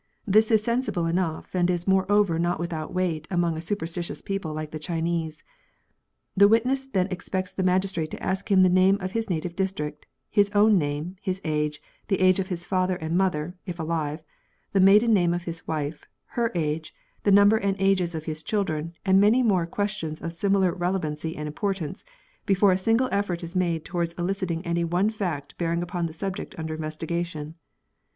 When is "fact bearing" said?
25.11-25.83